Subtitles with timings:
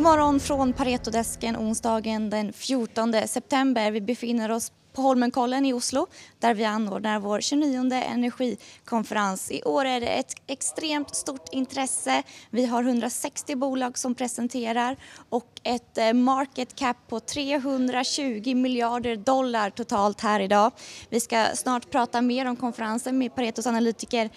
[0.00, 3.90] God morgon från Paretodesken onsdagen den 14 september.
[3.90, 6.06] Vi befinner oss på Holmenkollen i Oslo
[6.38, 9.50] där vi anordnar vår 29 energikonferens.
[9.50, 12.22] I år är det ett extremt stort intresse.
[12.50, 14.96] Vi har 160 bolag som presenterar
[15.28, 20.72] och ett eh, market cap på 320 miljarder dollar totalt här idag.
[21.08, 24.30] Vi ska snart prata mer om konferensen med Paretos analytiker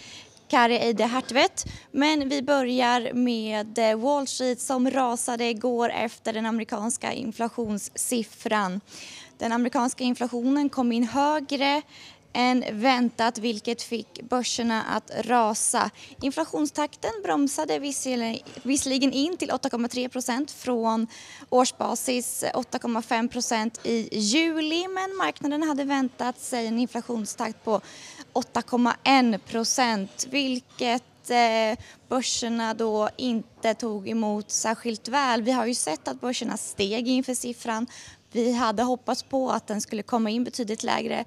[0.54, 1.66] Kari Eide Hertvedt.
[1.92, 8.82] Men vi börjar med eh, Wall Street som rasade igår efter den amerikanska inflationssiffran.
[9.38, 11.82] Den amerikanska inflationen kom in högre
[12.34, 15.90] än väntat vilket fick börserna att rasa.
[16.22, 17.80] Inflationstakten bromsade
[18.64, 21.08] visserligen in till 8,3 procent från
[21.50, 27.82] årsbasis 8,5 procent i juli men marknaden hade väntat sig en inflationstakt på
[28.34, 35.42] 8,1 procent vilket eh, börserna då inte tog emot särskilt väl.
[35.42, 37.88] Vi har ju sett att börserna steg inför siffran.
[38.32, 41.26] Vi hade hoppats på att den skulle komma in betydligt lägre.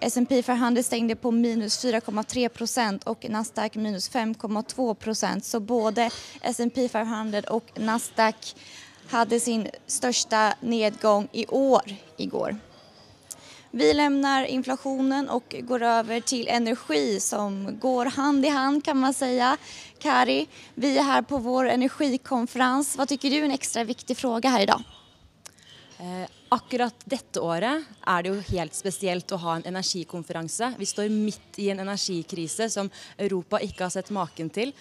[0.00, 5.44] S&P 500 stängde på minus 4,3 procent och Nasdaq minus 5,2 procent.
[5.44, 6.10] Så både
[6.40, 8.56] S&P 500 och Nasdaq
[9.08, 11.82] hade sin största nedgång i år
[12.16, 12.56] igår.
[13.70, 19.14] Vi lämnar inflationen och går över till energi som går hand i hand kan man
[19.14, 19.56] säga.
[19.98, 22.96] Kari, vi är här på vår energikonferens.
[22.96, 24.82] Vad tycker du är en extra viktig fråga här idag?
[25.98, 30.72] Eh, akkurat dette året er det jo helt spesielt å ha en energikonferanse.
[30.78, 34.72] Vi står midt i en energikrise som Europa ikke har sett maken til.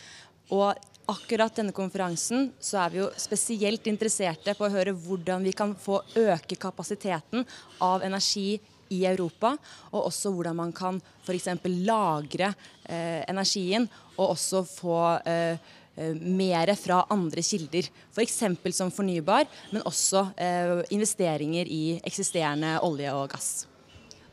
[0.53, 0.73] Og
[1.11, 5.75] akkurat denne konferansen så er vi jo spesielt interesserte på å høre hvordan vi kan
[5.75, 7.43] få øke kapasiteten
[7.83, 8.61] av energi
[8.93, 9.55] i Europa,
[9.91, 11.49] og også hvordan man kan f.eks.
[11.87, 12.53] lagre
[12.85, 17.87] eh, energien og også få eh, Eh, mer fra andre kilder.
[18.13, 18.37] F.eks.
[18.61, 23.65] For som fornybar, men også eh, investeringer i eksisterende olje og gass.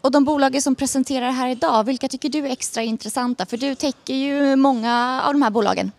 [0.05, 3.47] Og de bolag som presenterer her i dag, hvilke syns du er ekstra interessante?
[3.49, 5.93] For du dekker jo mange av de her bolagen.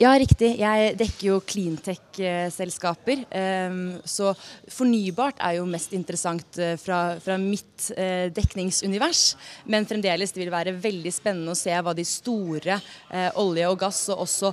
[0.00, 0.54] Ja, riktig.
[0.60, 3.24] Jeg dekker jo cleantech-selskaper.
[3.36, 4.34] Ehm, så
[4.72, 9.36] fornybart er jo mest interessant eh, fra, fra mitt eh, dekningsunivers.
[9.70, 13.78] Men fremdeles det vil være veldig spennende å se hva de store eh, olje og
[13.80, 14.52] gass, og også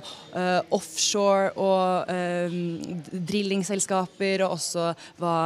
[0.74, 5.36] offshore og ehm, drillingselskaper, og også hva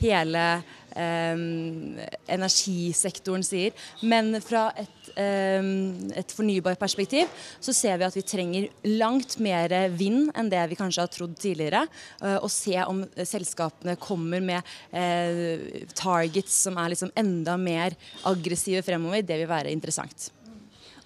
[0.00, 0.62] hele
[0.98, 3.72] energisektoren sier.
[4.02, 7.30] Men fra et, et fornybarperspektiv
[7.60, 11.36] så ser vi at vi trenger langt mer vind enn det vi kanskje har trodd
[11.40, 11.84] tidligere.
[12.22, 17.96] Eh, og se om selskapene kommer med eh, targets som er liksom enda mer
[18.28, 19.24] aggressive fremover.
[19.26, 20.30] Det vil være interessant.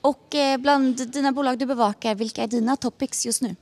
[0.09, 3.55] Og eh, blant dine bolag du bevaker, hvilke er dine topics just nå?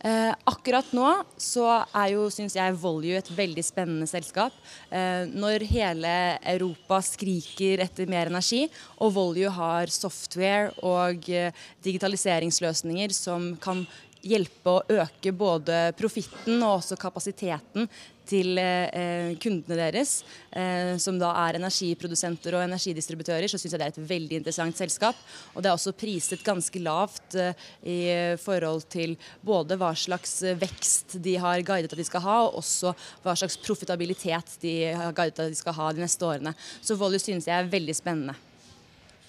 [0.00, 4.54] Eh, akkurat nå så er jo, syns jeg, Volue et veldig spennende selskap.
[4.88, 6.12] Eh, når hele
[6.54, 8.64] Europa skriker etter mer energi,
[8.96, 11.52] og Volue har software og eh,
[11.84, 13.84] digitaliseringsløsninger som kan
[14.24, 17.86] hjelpe å øke både profitten og også kapasiteten
[18.30, 20.20] til eh, kundene deres,
[20.54, 24.80] eh, som da er energiprodusenter og energidistributører, så syns jeg det er et veldig interessant
[24.80, 25.18] selskap.
[25.54, 28.00] Og det er også priset ganske lavt eh, i
[28.40, 32.94] forhold til både hva slags vekst de har guidet at de skal ha, og også
[33.24, 36.54] hva slags profitabilitet de har guidet at de skal ha de neste årene.
[36.80, 38.38] Så Volue synes jeg er veldig spennende.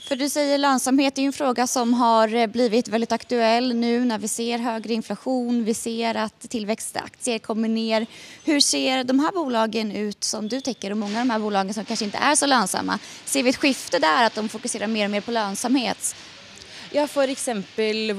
[0.03, 4.19] För du säger lönsamhet är en fråga som har eh, blivit väldigt aktuell nu när
[4.19, 8.07] vi ser högre inflation, vi ser att tillväxtaktier kommer ner.
[8.45, 11.73] Hur ser de här bolagen ut som du täcker och många av de här bolagen
[11.73, 12.99] som kanske inte är så lönsamma?
[13.25, 16.15] Ser vi ett skifte där att de fokuserar mer och mer på lönsamhet?
[16.91, 17.45] Ja, f.eks.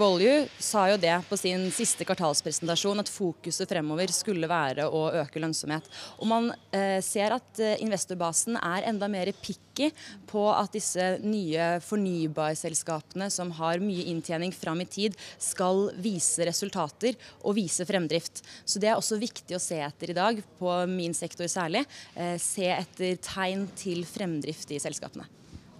[0.00, 5.42] Volju sa jo det på sin siste kvartalspresentasjon, at fokuset fremover skulle være å øke
[5.42, 5.90] lønnsomhet.
[6.16, 9.90] Og man eh, ser at eh, investorbasen er enda mer picky
[10.30, 17.20] på at disse nye fornybarselskapene som har mye inntjening fram i tid, skal vise resultater
[17.42, 18.40] og vise fremdrift.
[18.64, 21.84] Så det er også viktig å se etter i dag, på min sektor særlig.
[22.16, 25.28] Eh, se etter tegn til fremdrift i selskapene.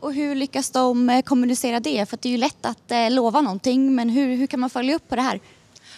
[0.02, 2.08] Och hur lyckas de kommunisere kommunicera det?
[2.10, 5.04] For det er jo lett å love noe, men hur, hur kan man følge opp
[5.06, 5.38] på det her?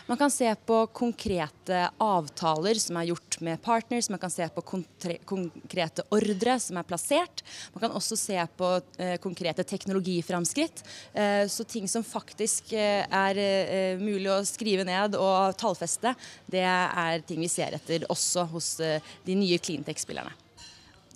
[0.05, 4.61] Man kan se på konkrete avtaler som er gjort med partners, man kan se på
[4.61, 7.41] konkrete ordre som er plassert.
[7.73, 10.85] Man kan også se på eh, konkrete teknologiframskritt.
[11.15, 16.13] Eh, så ting som faktisk eh, er eh, mulig å skrive ned og tallfeste,
[16.45, 20.37] det er ting vi ser etter også hos de nye cleantech-spillerne.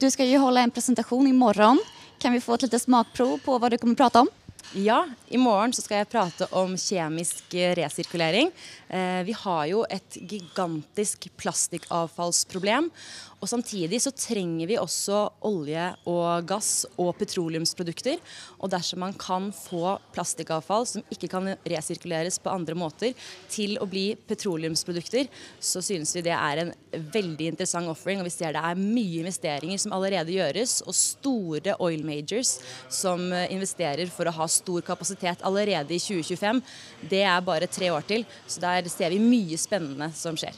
[0.00, 1.84] Du skal jo holde en presentasjon i morgen.
[2.18, 4.30] Kan vi få et lite smakprov på hva du kommer prate om?
[4.72, 8.50] Ja, i morgen så skal jeg prate om kjemisk resirkulering.
[8.88, 12.90] Eh, vi har jo et gigantisk plastikkavfallsproblem.
[13.38, 18.18] Og samtidig så trenger vi også olje og gass og petroleumsprodukter.
[18.58, 23.14] Og dersom man kan få plastikkavfall som ikke kan resirkuleres på andre måter,
[23.48, 26.72] til å bli petroleumsprodukter, så synes vi det er en
[27.14, 28.18] veldig interessant offering.
[28.20, 32.56] Og vi ser det er mye investeringer som allerede gjøres, og store oil majors
[32.90, 36.62] som investerer for å ha stor kapasitet allerede i 2025.
[37.10, 40.56] Det er bare tre år til, så der ser vi mye spennende som skjer.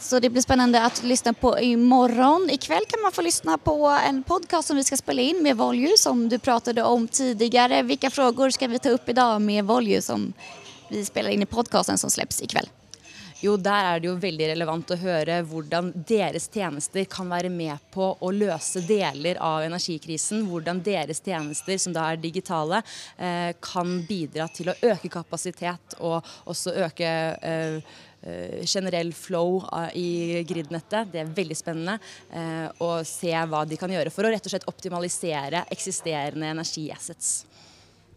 [0.00, 2.46] Så det blir spennende å lyssna på i morgen.
[2.50, 5.58] I kveld kan man få lyssna på en podcast som vi skal spille inn med
[5.58, 7.82] Volju som du pratet om tidligere.
[7.88, 10.28] Hvilke frågor skal vi ta opp i dag med Volju som
[10.90, 12.70] vi spiller inn i podcasten som släpps ikväll?
[13.42, 17.82] Jo, der er det jo veldig relevant å høre hvordan deres tjenester kan være med
[17.92, 20.46] på å løse deler av energikrisen.
[20.48, 22.82] Hvordan deres tjenester, som da er digitale,
[23.18, 27.12] eh, kan bidra til å øke kapasitet og også øke
[27.42, 27.80] eh,
[28.26, 29.60] Eh, generell flow
[29.94, 31.12] i grid-nettet.
[31.12, 31.98] Det er veldig spennende
[32.82, 37.44] å se hva de kan gjøre for å rett og slett optimalisere eksisterende energiassets.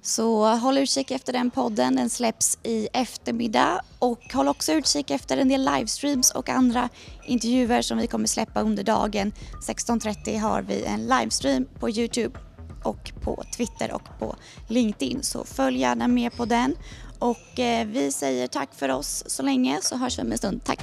[0.01, 5.37] Så håll utkik efter den podden, den släpps i eftermiddag och håll också utkik efter
[5.37, 6.89] en del livestreams och andra
[7.25, 9.31] intervjuer som vi kommer släppa under dagen.
[9.67, 12.39] 16.30 har vi en livestream på Youtube
[12.83, 14.35] och på Twitter och på
[14.67, 16.75] LinkedIn så följ gärna med på den
[17.19, 20.63] och eh, vi säger tack för oss så länge så hörs vi om en stund.
[20.63, 20.79] Tack!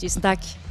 [0.00, 0.65] Tusen tack!